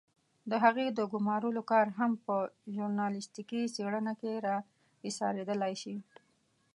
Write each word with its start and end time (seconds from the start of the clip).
د 0.49 0.51
هغې 0.63 0.87
د 0.91 0.99
ګمارلو 1.13 1.61
کار 1.71 1.87
هم 1.97 2.11
په 2.25 2.35
ژورنالستيکي 2.73 3.61
څېړنه 3.75 4.13
کې 4.21 4.33
را 4.45 4.57
اېسارېدلای 5.07 5.73
شي. 5.81 5.95